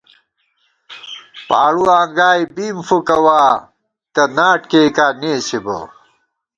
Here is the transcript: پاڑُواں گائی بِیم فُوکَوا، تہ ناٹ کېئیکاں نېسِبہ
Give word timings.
پاڑُواں 1.47 2.05
گائی 2.17 2.43
بِیم 2.55 2.77
فُوکَوا، 2.87 3.43
تہ 4.13 4.23
ناٹ 4.35 4.61
کېئیکاں 4.69 5.11
نېسِبہ 5.21 5.77